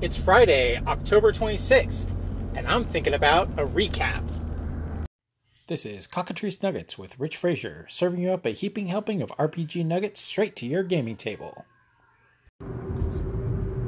[0.00, 2.06] It's Friday, October 26th,
[2.54, 4.22] and I'm thinking about a recap.
[5.66, 9.84] This is Cockatrice Nuggets with Rich Frazier, serving you up a heaping helping of RPG
[9.84, 11.64] nuggets straight to your gaming table.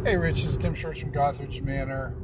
[0.02, 2.16] Hey, Rich, it's Tim Shorts from Gothridge Manor.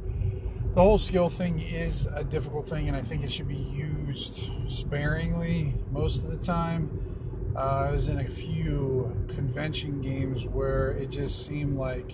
[0.73, 4.51] The whole skill thing is a difficult thing, and I think it should be used
[4.67, 7.53] sparingly most of the time.
[7.55, 12.11] Uh, I was in a few convention games where it just seemed like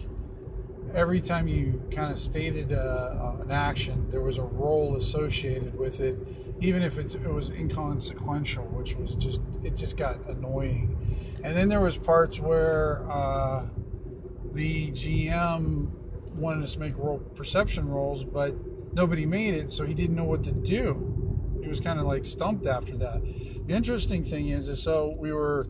[0.94, 6.00] every time you kind of stated uh, an action, there was a roll associated with
[6.00, 6.18] it,
[6.60, 11.39] even if it was inconsequential, which was just it just got annoying.
[11.43, 13.65] And then there was parts where uh,
[14.54, 15.89] the GM
[16.36, 18.56] wanted us to make roll perception rolls, but
[18.93, 21.60] nobody made it, so he didn't know what to do.
[21.62, 23.21] He was kind of like stumped after that.
[23.68, 25.68] The interesting thing is, is so we were.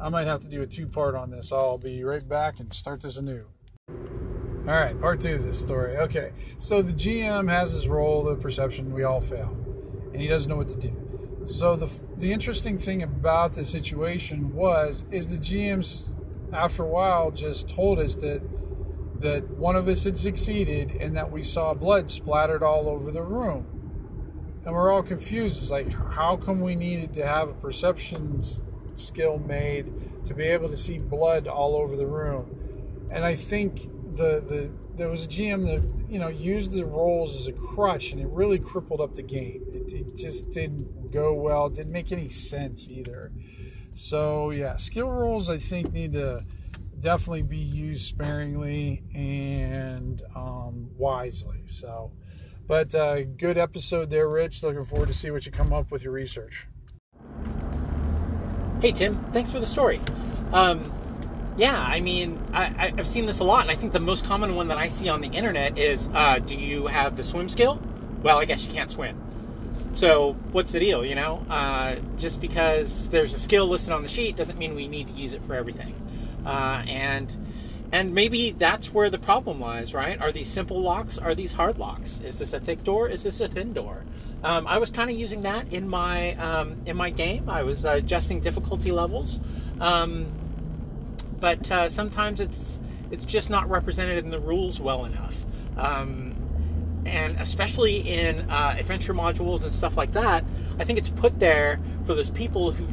[0.00, 1.52] I might have to do a two part on this.
[1.52, 3.46] I'll be right back and start this anew.
[4.66, 5.96] All right, part two of this story.
[5.96, 8.92] Okay, so the GM has his roll, the perception.
[8.92, 9.50] We all fail,
[10.12, 11.42] and he doesn't know what to do.
[11.46, 16.14] So the the interesting thing about the situation was, is the GMs
[16.52, 18.40] after a while just told us that
[19.20, 23.22] that one of us had succeeded and that we saw blood splattered all over the
[23.22, 23.66] room
[24.64, 25.60] and we're all confused.
[25.60, 28.42] It's like, how come we needed to have a perception
[28.94, 29.92] skill made
[30.26, 33.08] to be able to see blood all over the room?
[33.10, 37.36] And I think the the there was a GM that you know used the rolls
[37.36, 39.64] as a crutch, and it really crippled up the game.
[39.72, 41.66] It, it just didn't go well.
[41.66, 43.32] It didn't make any sense either.
[43.94, 46.44] So yeah, skill rolls I think need to
[46.98, 51.62] definitely be used sparingly and um, wisely.
[51.66, 52.12] So
[52.66, 54.62] but uh, good episode there, Rich.
[54.62, 56.68] Looking forward to see what you come up with your research.
[58.80, 59.22] Hey, Tim.
[59.32, 60.00] Thanks for the story.
[60.52, 60.92] Um,
[61.56, 64.54] yeah, I mean, I, have seen this a lot, and I think the most common
[64.54, 67.80] one that I see on the internet is uh, Do you have the swim skill?
[68.22, 69.18] Well, I guess you can't swim.
[69.94, 71.44] So, what's the deal, you know?
[71.50, 75.12] Uh, just because there's a skill listed on the sheet doesn't mean we need to
[75.12, 75.94] use it for everything.
[76.46, 77.30] Uh, and
[77.92, 80.18] and maybe that's where the problem lies, right?
[80.18, 81.18] Are these simple locks?
[81.18, 82.20] Are these hard locks?
[82.20, 83.08] Is this a thick door?
[83.08, 84.02] Is this a thin door?
[84.42, 87.50] Um, I was kind of using that in my um, in my game.
[87.50, 89.40] I was uh, adjusting difficulty levels,
[89.78, 90.26] um,
[91.42, 92.80] but uh, sometimes it's
[93.10, 95.36] it's just not represented in the rules well enough.
[95.76, 96.32] Um,
[97.04, 100.44] and especially in uh, adventure modules and stuff like that,
[100.78, 102.86] I think it's put there for those people who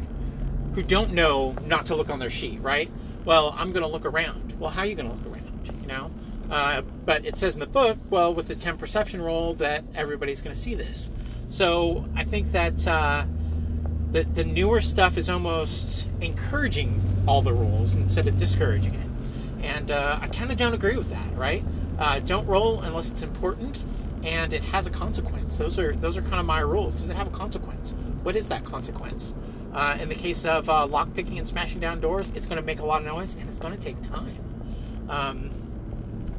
[0.73, 2.91] who don't know not to look on their sheet, right?
[3.23, 4.59] Well, I'm going to look around.
[4.59, 5.81] Well, how are you going to look around?
[5.81, 6.11] You know,
[6.49, 10.41] uh, but it says in the book, well, with the 10 perception roll, that everybody's
[10.41, 11.11] going to see this.
[11.47, 13.25] So I think that uh,
[14.11, 19.65] the the newer stuff is almost encouraging all the rules instead of discouraging it.
[19.65, 21.63] And uh, I kind of don't agree with that, right?
[21.97, 23.83] Uh, don't roll unless it's important
[24.23, 25.55] and it has a consequence.
[25.55, 26.95] Those are those are kind of my rules.
[26.95, 27.93] Does it have a consequence?
[28.23, 29.33] What is that consequence?
[29.73, 32.65] Uh, in the case of uh, lock picking and smashing down doors, it's going to
[32.65, 34.37] make a lot of noise and it's going to take time.
[35.09, 35.51] Um,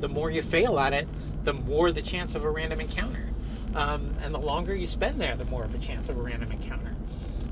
[0.01, 1.07] the more you fail at it,
[1.45, 3.29] the more the chance of a random encounter.
[3.75, 6.51] Um, and the longer you spend there, the more of a chance of a random
[6.51, 6.95] encounter.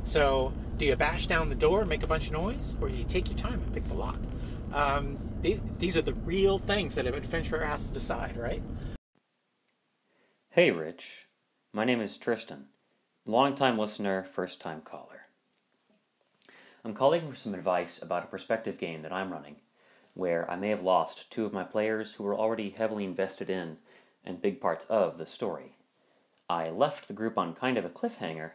[0.03, 2.94] So, do you bash down the door and make a bunch of noise, or do
[2.94, 4.19] you take your time and pick the lock?
[4.72, 8.62] Um, these, these are the real things that an adventurer has to decide, right?
[10.50, 11.27] Hey, Rich.
[11.72, 12.67] My name is Tristan,
[13.27, 15.27] longtime listener, first time caller.
[16.84, 19.56] I'm calling for some advice about a prospective game that I'm running,
[20.15, 23.78] where I may have lost two of my players who were already heavily invested in
[24.25, 25.75] and big parts of the story.
[26.49, 28.53] I left the group on kind of a cliffhanger,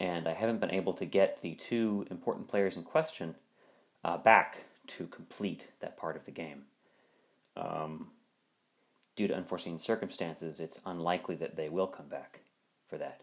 [0.00, 3.34] and I haven't been able to get the two important players in question
[4.04, 6.64] uh, back to complete that part of the game.
[7.56, 8.08] Um,
[9.16, 12.40] due to unforeseen circumstances, it's unlikely that they will come back
[12.88, 13.20] for that.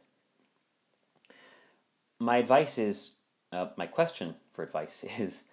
[2.20, 3.14] My advice is
[3.52, 5.44] uh, my question for advice is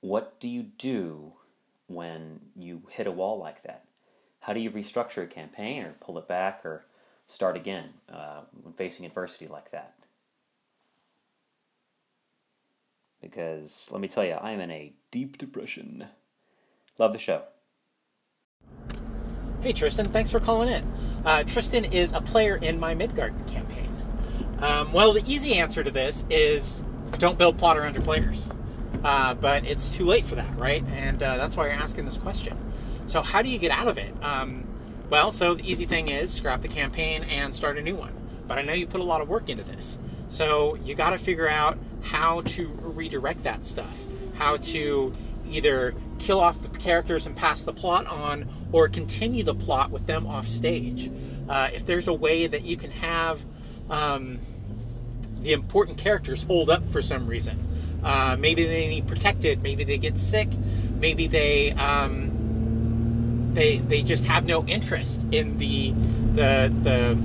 [0.00, 1.32] what do you do
[1.88, 3.84] when you hit a wall like that?
[4.40, 6.84] How do you restructure a campaign or pull it back or
[7.26, 9.94] start again uh, when facing adversity like that?
[13.20, 16.06] Because let me tell you, I am in a deep depression.
[16.98, 17.42] Love the show.
[19.60, 20.90] Hey Tristan, thanks for calling in.
[21.24, 23.94] Uh, Tristan is a player in my Midgard campaign.
[24.60, 26.82] Um, well, the easy answer to this is
[27.18, 28.50] don't build plot around your players.
[29.04, 30.84] Uh, but it's too late for that, right?
[30.92, 32.56] And uh, that's why you're asking this question.
[33.06, 34.12] So, how do you get out of it?
[34.22, 34.66] Um,
[35.08, 38.12] well, so the easy thing is scrap the campaign and start a new one.
[38.46, 39.98] But I know you put a lot of work into this.
[40.28, 44.04] So, you got to figure out how to redirect that stuff,
[44.34, 45.12] how to
[45.48, 50.06] either kill off the characters and pass the plot on, or continue the plot with
[50.06, 51.10] them off stage.
[51.48, 53.44] Uh, if there's a way that you can have
[53.88, 54.38] um,
[55.40, 57.58] the important characters hold up for some reason,
[58.04, 60.48] uh, maybe they need protected, maybe they get sick,
[60.98, 65.90] maybe they um, they they just have no interest in the
[66.34, 67.18] the the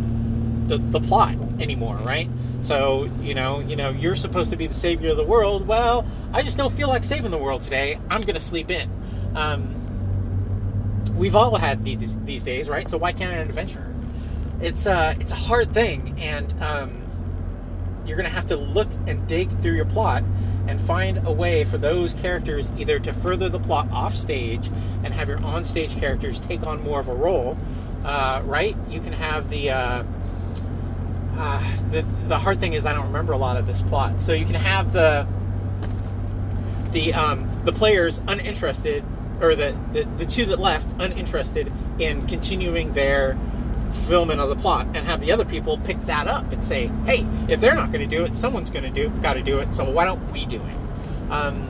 [0.67, 2.29] the, the plot anymore, right?
[2.62, 5.67] So you know, you know, you're supposed to be the savior of the world.
[5.67, 8.00] Well, I just don't feel like saving the world today.
[8.09, 8.89] I'm gonna sleep in.
[9.35, 12.89] Um, we've all had these these days, right?
[12.89, 13.94] So why can't an adventurer?
[14.62, 17.01] It's uh, it's a hard thing, and um,
[18.06, 20.23] you're gonna have to look and dig through your plot
[20.68, 24.68] and find a way for those characters either to further the plot off stage
[25.03, 27.57] and have your on stage characters take on more of a role,
[28.03, 28.75] uh, right?
[28.89, 30.03] You can have the uh,
[31.37, 34.21] uh, the the hard thing is I don't remember a lot of this plot.
[34.21, 35.27] So you can have the
[36.91, 39.03] the um, the players uninterested,
[39.41, 43.37] or the, the the two that left uninterested in continuing their
[43.91, 47.25] fulfillment of the plot, and have the other people pick that up and say, hey,
[47.47, 49.73] if they're not going to do it, someone's going to do got to do it.
[49.73, 51.31] So why don't we do it?
[51.31, 51.67] Um,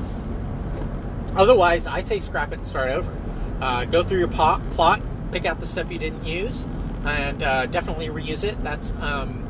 [1.36, 3.16] otherwise, I say scrap it and start over.
[3.62, 5.02] Uh, go through your plot, plot,
[5.32, 6.66] pick out the stuff you didn't use,
[7.06, 8.62] and uh, definitely reuse it.
[8.64, 9.45] That's um,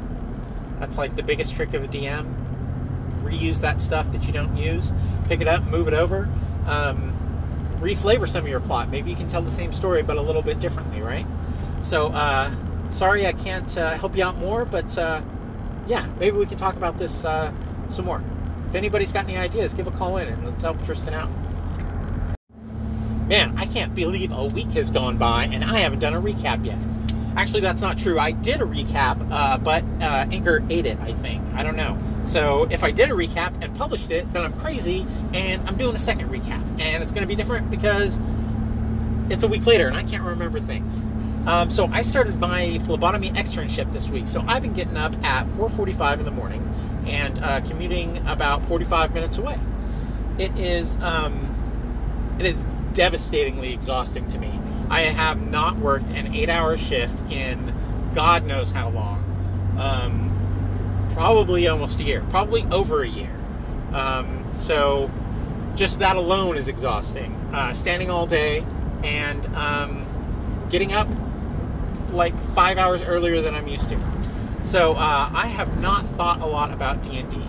[0.85, 2.31] that's like the biggest trick of a DM.
[3.23, 4.93] Reuse that stuff that you don't use.
[5.27, 6.29] Pick it up, move it over.
[6.67, 7.11] Um,
[7.77, 8.89] reflavor some of your plot.
[8.91, 11.25] Maybe you can tell the same story but a little bit differently, right?
[11.81, 12.53] So, uh,
[12.91, 15.23] sorry I can't uh, help you out more, but uh,
[15.87, 17.51] yeah, maybe we can talk about this uh,
[17.87, 18.23] some more.
[18.69, 21.31] If anybody's got any ideas, give a call in and let's help Tristan out.
[23.27, 26.63] Man, I can't believe a week has gone by and I haven't done a recap
[26.63, 26.77] yet.
[27.35, 28.17] Actually, that's not true.
[28.17, 31.43] I did a recap, uh, but uh, Anchor ate it, I think.
[31.53, 31.97] I don't know.
[32.23, 35.95] So if I did a recap and published it, then I'm crazy and I'm doing
[35.95, 36.63] a second recap.
[36.79, 38.19] And it's going to be different because
[39.29, 41.05] it's a week later and I can't remember things.
[41.45, 44.27] Um, so I started my phlebotomy externship this week.
[44.27, 46.67] So I've been getting up at 4:45 in the morning
[47.05, 49.59] and uh, commuting about 45 minutes away.
[50.39, 54.51] It is um, it is devastatingly exhausting to me.
[54.89, 57.73] I have not worked an eight-hour shift in
[58.13, 59.21] God knows how long.
[59.77, 62.23] Um, probably almost a year.
[62.29, 63.35] Probably over a year.
[63.93, 65.11] Um, so
[65.75, 67.33] just that alone is exhausting.
[67.53, 68.65] Uh, standing all day
[69.03, 70.05] and um,
[70.69, 71.07] getting up
[72.11, 73.99] like five hours earlier than I'm used to.
[74.63, 77.41] So uh, I have not thought a lot about D and D.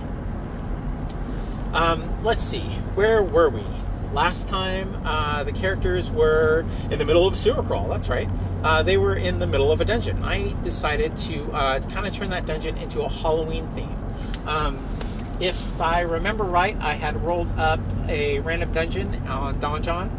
[1.73, 2.61] Um, let's see,
[2.95, 3.63] where were we?
[4.17, 7.87] Last time, uh, the characters were in the middle of a sewer crawl.
[7.87, 8.27] That's right.
[8.63, 10.25] Uh, they were in the middle of a dungeon.
[10.25, 13.95] I decided to uh, kind of turn that dungeon into a Halloween theme.
[14.47, 14.83] Um,
[15.39, 17.79] if I remember right, I had rolled up
[18.09, 20.11] a random dungeon on Donjon.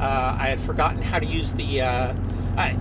[0.00, 2.14] Uh, I had forgotten how to use the uh,
[2.56, 2.76] I,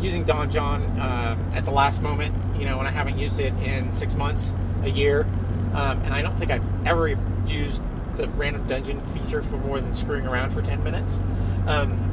[0.00, 2.34] using Donjon um, at the last moment.
[2.58, 5.28] You know, when I haven't used it in six months, a year,
[5.74, 7.16] um, and I don't think I've ever
[7.46, 7.84] used
[8.18, 11.20] the random dungeon feature for more than screwing around for 10 minutes.
[11.66, 12.04] Um,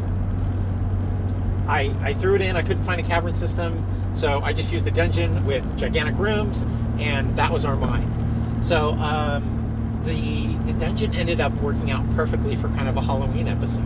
[1.67, 4.87] I, I threw it in, I couldn't find a cavern system, so I just used
[4.87, 6.63] a dungeon with gigantic rooms,
[6.99, 8.63] and that was our mine.
[8.63, 13.47] So um, the, the dungeon ended up working out perfectly for kind of a Halloween
[13.47, 13.83] episode.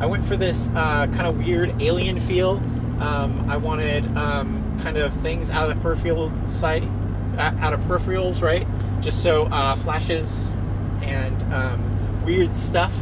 [0.00, 2.62] I went for this uh, kind of weird alien feel.
[3.00, 6.84] Um, I wanted um, kind of things out of the peripheral sight,
[7.38, 8.66] out of peripherals, right?
[9.00, 10.54] Just so uh, flashes
[11.04, 12.94] and um, weird stuff.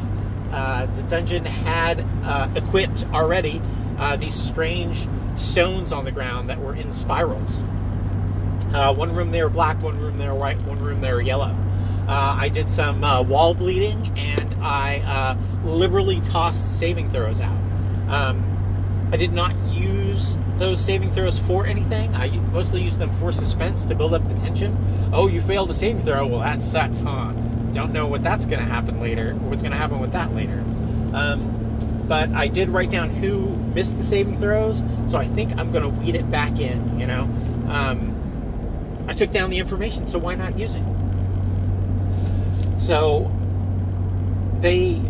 [0.50, 3.61] Uh, the dungeon had uh, equipped already
[3.99, 7.62] uh, these strange stones on the ground that were in spirals.
[8.75, 11.23] Uh, one room they were black, one room they were white, one room they were
[11.23, 11.56] yellow.
[12.09, 17.56] Uh, I did some wall bleeding and I liberally tossed saving throws out.
[18.09, 18.49] Um,
[19.12, 22.14] I did not use those saving throws for anything.
[22.14, 24.76] I mostly used them for suspense to build up the tension.
[25.12, 26.26] Oh, you failed a saving throw?
[26.26, 27.32] Well, that sucks, huh?
[27.72, 30.62] Don't know what that's going to happen later, what's going to happen with that later.
[31.14, 31.58] Um,
[32.06, 35.82] but I did write down who missed the saving throws, so I think I'm going
[35.82, 36.98] to weed it back in.
[37.00, 37.22] You know,
[37.68, 40.82] um, I took down the information, so why not use it?
[42.78, 43.30] So
[44.60, 45.00] they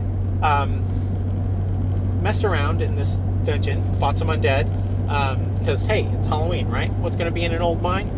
[0.43, 0.83] um,
[2.23, 4.69] messed around in this dungeon, fought some undead,
[5.59, 6.93] because um, hey, it's Halloween, right?
[6.95, 8.09] What's going to be in an old mine?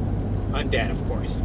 [0.52, 1.40] Undead, of course.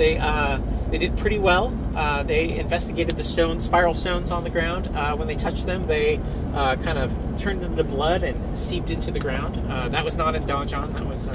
[0.00, 0.58] They uh,
[0.90, 1.76] they did pretty well.
[1.94, 4.88] Uh, they investigated the stones, spiral stones on the ground.
[4.94, 6.16] Uh, when they touched them, they
[6.54, 9.56] kind of turned into blood and seeped into the ground.
[9.92, 10.94] That was not in Donjon.
[10.94, 11.28] That was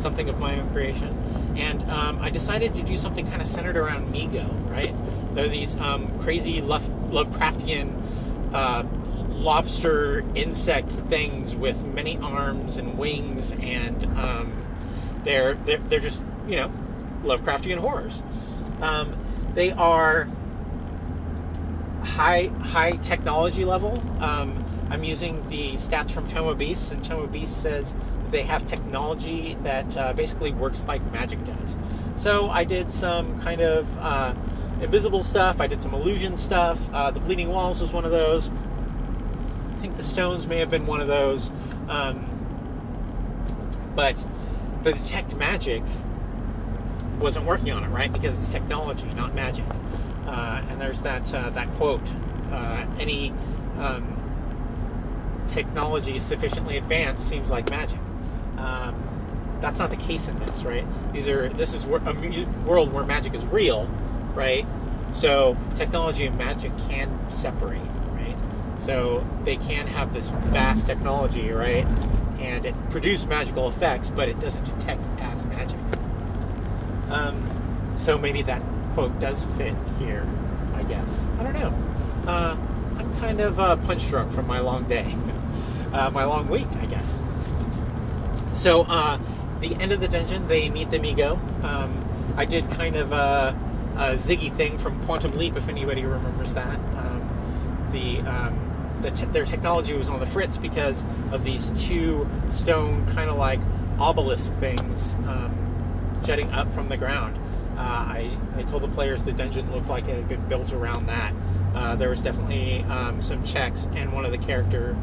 [0.00, 1.08] something of my own creation.
[1.56, 4.94] And um, I decided to do something kind of centered around Mi-Go, right?
[5.34, 7.90] They're these um, crazy Love, Lovecraftian
[8.54, 8.84] uh,
[9.30, 14.52] lobster insect things with many arms and wings, and um,
[15.24, 16.70] they're, they're they're just you know
[17.22, 18.22] Lovecraftian horrors.
[18.80, 19.16] Um,
[19.54, 20.28] they are
[22.02, 24.02] high high technology level.
[24.20, 27.94] Um, I'm using the stats from Tome Beast, and Tome Beast says
[28.30, 31.76] they have technology that uh, basically works like magic does.
[32.16, 34.34] So I did some kind of uh,
[34.80, 35.60] invisible stuff.
[35.60, 36.78] I did some illusion stuff.
[36.92, 38.50] Uh, the Bleeding Walls was one of those.
[38.50, 41.52] I think the stones may have been one of those.
[41.88, 42.28] Um,
[43.94, 44.24] but
[44.82, 45.82] the detect magic
[47.22, 48.12] wasn't working on it, right?
[48.12, 49.64] Because it's technology, not magic.
[50.26, 52.02] Uh, and there's that uh, that quote:
[52.50, 53.32] uh, "Any
[53.78, 54.04] um,
[55.46, 58.00] technology sufficiently advanced seems like magic."
[58.58, 58.94] Um,
[59.60, 60.84] that's not the case in this, right?
[61.12, 61.88] These are this is a
[62.66, 63.86] world where magic is real,
[64.34, 64.66] right?
[65.12, 67.80] So technology and magic can separate,
[68.12, 68.36] right?
[68.76, 71.86] So they can have this vast technology, right?
[72.40, 75.78] And it produce magical effects, but it doesn't detect as magic.
[77.12, 78.62] Um, so maybe that
[78.94, 80.26] quote does fit here,
[80.74, 81.28] I guess.
[81.38, 81.74] I don't know.
[82.26, 82.56] Uh,
[82.96, 85.14] I'm kind of uh, punch drunk from my long day,
[85.92, 87.20] uh, my long week, I guess.
[88.54, 89.18] So, uh,
[89.60, 91.34] the end of the dungeon, they meet the Mi-Go.
[91.62, 93.56] Um, I did kind of a,
[93.96, 96.78] a, Ziggy thing from Quantum Leap, if anybody remembers that.
[96.78, 102.28] Um, the, um, the te- their technology was on the fritz because of these two
[102.50, 103.60] stone, kind of like
[103.98, 105.61] obelisk things um,
[106.22, 107.36] jutting up from the ground.
[107.76, 111.06] Uh, I, I told the players the dungeon looked like it had been built around
[111.06, 111.34] that.
[111.74, 114.94] Uh, there was definitely um, some checks, and one of the character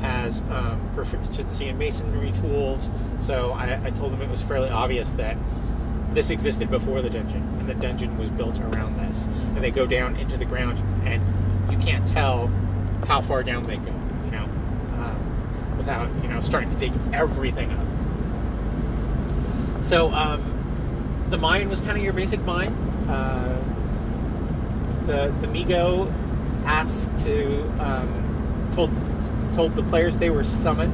[0.00, 2.90] has um, proficiency in masonry tools.
[3.18, 5.36] So I, I, told them it was fairly obvious that
[6.12, 9.26] this existed before the dungeon, and the dungeon was built around this.
[9.26, 11.22] And they go down into the ground, and
[11.72, 12.48] you can't tell
[13.06, 13.92] how far down they go,
[14.26, 17.86] you know, um, without you know starting to dig everything up.
[19.82, 20.57] So um,
[21.30, 22.72] the mine was kind of your basic mine.
[23.08, 23.56] Uh,
[25.06, 26.12] the the Mi-Go
[26.64, 28.90] asked to um, told
[29.54, 30.92] told the players they were summoned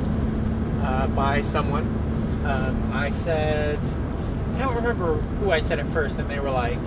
[0.85, 1.85] uh, by someone.
[2.45, 3.79] Um, I said,
[4.57, 6.79] I don't remember who I said at first, and they were like,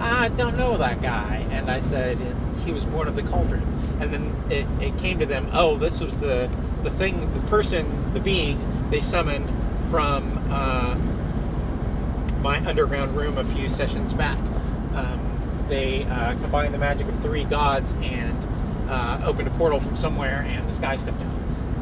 [0.00, 1.46] I don't know that guy.
[1.50, 2.18] And I said,
[2.64, 3.62] he was born of the cauldron.
[4.00, 6.50] And then it, it came to them, oh, this was the,
[6.82, 9.48] the thing, the person, the being they summoned
[9.90, 10.96] from uh,
[12.46, 14.38] my underground room a few sessions back.
[14.94, 19.96] Um, they uh, combined the magic of three gods and uh, opened a portal from
[19.96, 21.34] somewhere, and this guy stepped out.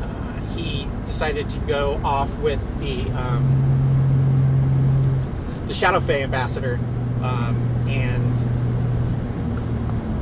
[0.03, 3.61] Uh, he decided to go off with the um,
[5.67, 6.77] the Shadow Fae ambassador,
[7.21, 7.57] um,
[7.87, 8.35] and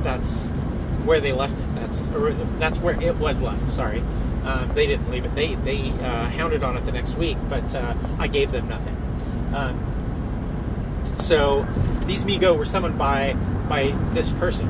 [0.03, 0.43] that's
[1.05, 1.75] where they left it.
[1.77, 2.09] That's
[2.59, 3.71] that's where it was left.
[3.71, 4.01] Sorry,
[4.43, 5.37] um, they didn't leave it.
[5.37, 8.97] They they uh, hounded on it the next week, but uh, I gave them nothing.
[9.55, 9.92] Um,
[11.23, 11.67] so
[12.07, 13.35] these Mi-Go were summoned by
[13.69, 14.69] by this person.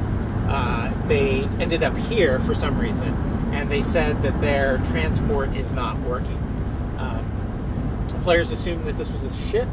[0.48, 3.08] Uh, they ended up here for some reason,
[3.52, 6.36] and they said that their transport is not working.
[6.98, 9.68] Um, players assumed that this was a ship.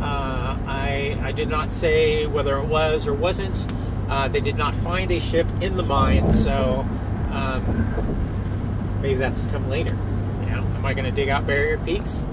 [0.00, 3.66] Uh, I, I did not say whether it was or wasn't.
[4.08, 6.86] Uh, they did not find a ship in the mine, so
[7.30, 9.96] um, maybe that's to come later.
[10.42, 12.24] You know, am I going to dig out barrier peaks?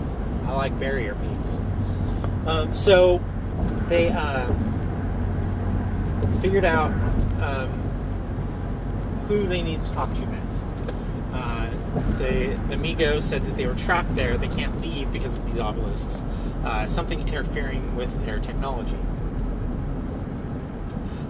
[0.45, 1.59] I like barrier peaks.
[2.45, 3.21] Um, so
[3.87, 4.47] they uh,
[6.41, 6.91] figured out
[7.41, 7.69] um,
[9.27, 10.67] who they need to talk to next.
[11.33, 11.69] Uh,
[12.17, 12.77] the, the
[13.19, 14.37] said that they were trapped there.
[14.37, 16.23] They can't leave because of these obelisks.
[16.63, 18.97] Uh, something interfering with their technology.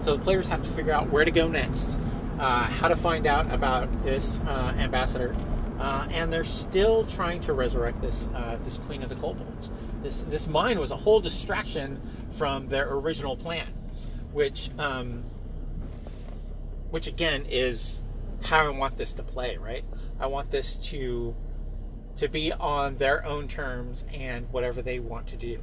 [0.02, 1.98] So the players have to figure out where to go next,
[2.40, 5.36] uh, how to find out about this uh, ambassador,
[5.86, 9.70] uh, and they're still trying to resurrect this uh, this Queen of the Kobolds.
[10.02, 12.02] This this mine was a whole distraction
[12.32, 13.68] from their original plan,
[14.34, 15.24] which um,
[16.90, 18.02] which again is
[18.46, 19.58] how I want this to play.
[19.58, 19.86] Right,
[20.20, 21.36] I want this to
[22.18, 25.62] to be on their own terms and whatever they want to do.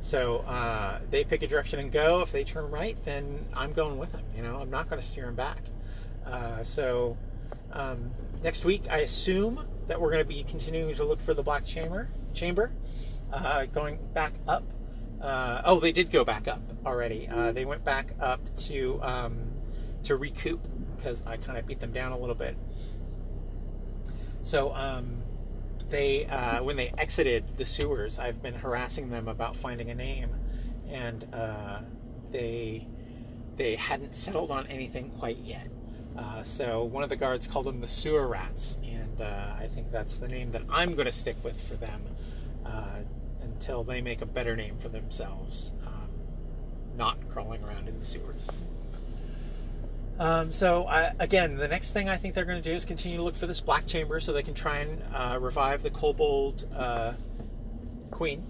[0.00, 2.20] So uh, they pick a direction and go.
[2.20, 4.24] If they turn right, then I'm going with them.
[4.36, 5.62] You know, I'm not going to steer them back.
[6.26, 7.16] Uh, so
[7.72, 8.10] um,
[8.42, 11.64] next week, I assume that we're going to be continuing to look for the black
[11.64, 12.08] chamber.
[12.32, 12.70] Chamber,
[13.32, 14.64] uh, going back up.
[15.20, 17.28] Uh, oh, they did go back up already.
[17.28, 19.38] Uh, they went back up to um,
[20.02, 20.60] to recoup
[20.96, 22.56] because I kind of beat them down a little bit.
[24.42, 25.22] So um,
[25.88, 30.30] they uh, when they exited the sewers, I've been harassing them about finding a name,
[30.88, 31.80] and uh,
[32.30, 32.88] they
[33.56, 35.68] they hadn't settled on anything quite yet.
[36.16, 39.90] Uh, so one of the guards called them the sewer rats, and uh, I think
[39.90, 42.02] that's the name that I'm going to stick with for them
[42.66, 43.00] uh,
[43.42, 46.10] until they make a better name for themselves, um,
[46.96, 48.48] not crawling around in the sewers.
[50.18, 53.16] Um, so I, again, the next thing I think they're going to do is continue
[53.16, 56.66] to look for this black chamber so they can try and uh, revive the kobold
[56.76, 57.14] uh,
[58.10, 58.46] queen.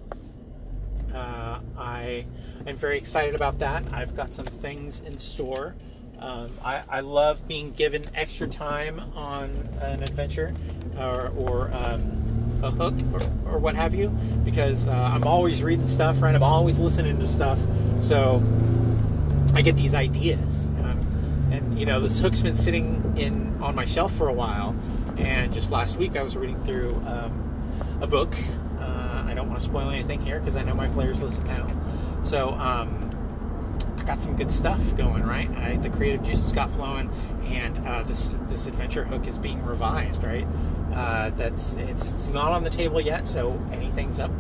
[1.15, 2.27] Uh, I
[2.67, 3.85] am very excited about that.
[3.93, 5.77] I've got some things in store.
[6.19, 9.51] Um, I, I, love being given extra time on
[9.81, 10.55] an adventure
[10.97, 13.21] or, or um, a hook or,
[13.53, 14.09] or, what have you
[14.45, 16.35] because uh, I'm always reading stuff, right?
[16.35, 17.59] I'm always listening to stuff.
[17.99, 18.43] So
[19.55, 20.67] I get these ideas.
[20.79, 24.77] Um, and, you know, this hook's been sitting in on my shelf for a while.
[25.17, 28.35] And just last week I was reading through um, a book.
[28.79, 31.67] Uh, I don't want to spoil anything here because I know my players listen now.
[32.23, 33.11] So, um,
[34.03, 35.49] I got some good stuff going, right?
[35.59, 37.09] I, the creative juices got flowing,
[37.45, 40.45] and uh, this this adventure hook is being revised, right?
[40.93, 44.33] Uh, that's it's it's not on the table yet, so anything's up.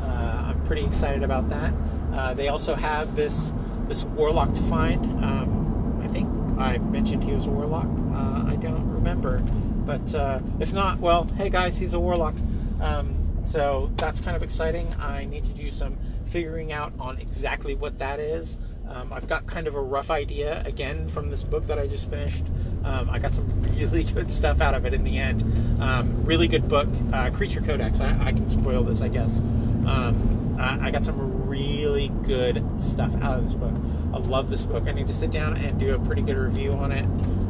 [0.00, 1.74] Uh, I'm pretty excited about that.
[2.14, 3.52] Uh, they also have this
[3.88, 5.04] this warlock to find.
[5.24, 7.88] Um, I think I mentioned he was a warlock.
[8.14, 9.38] Uh, I don't remember,
[9.84, 12.36] but uh, if not, well, hey guys, he's a warlock.
[12.80, 14.94] Um, so that's kind of exciting.
[15.00, 15.98] I need to do some
[16.32, 18.58] figuring out on exactly what that is.
[18.88, 22.10] Um, I've got kind of a rough idea again from this book that I just
[22.10, 22.44] finished.
[22.84, 25.42] Um, I got some really good stuff out of it in the end.
[25.80, 28.00] Um, really good book, uh, Creature Codex.
[28.00, 29.40] I, I, can spoil this, I guess.
[29.40, 33.74] Um, I, I, got some really good stuff out of this book.
[34.12, 34.88] I love this book.
[34.88, 37.04] I need to sit down and do a pretty good review on it.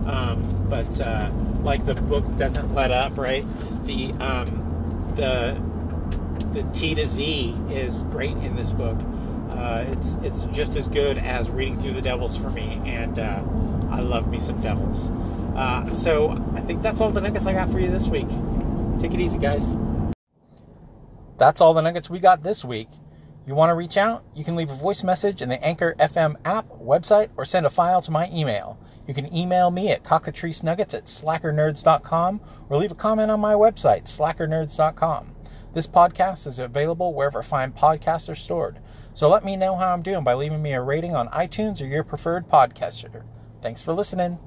[0.09, 1.31] Um, but uh,
[1.63, 3.45] like the book doesn't let up, right?
[3.85, 5.61] The um, the
[6.53, 8.99] the T to Z is great in this book.
[9.51, 13.43] Uh, it's it's just as good as reading through the Devils for me, and uh,
[13.91, 15.11] I love me some Devils.
[15.57, 18.29] Uh, so I think that's all the nuggets I got for you this week.
[18.99, 19.77] Take it easy, guys.
[21.39, 22.89] That's all the nuggets we got this week.
[23.47, 24.23] You want to reach out?
[24.35, 27.71] You can leave a voice message in the Anchor FM app, website, or send a
[27.71, 28.79] file to my email.
[29.07, 34.05] You can email me at cockatricenuggets at slackernerds.com or leave a comment on my website,
[34.05, 35.35] slackernerds.com.
[35.73, 38.79] This podcast is available wherever fine podcasts are stored.
[39.15, 41.87] So let me know how I'm doing by leaving me a rating on iTunes or
[41.87, 43.23] your preferred podcatcher.
[43.63, 44.39] Thanks for listening.